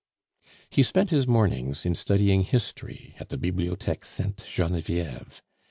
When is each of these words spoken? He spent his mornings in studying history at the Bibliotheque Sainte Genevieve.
He 0.71 0.81
spent 0.81 1.11
his 1.11 1.27
mornings 1.27 1.85
in 1.85 1.93
studying 1.93 2.41
history 2.41 3.13
at 3.19 3.29
the 3.29 3.37
Bibliotheque 3.37 4.03
Sainte 4.03 4.43
Genevieve. 4.51 5.43